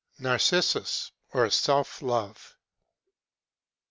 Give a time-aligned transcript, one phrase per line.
[0.19, 2.57] —NARCISSUS, OR SELF LOVE.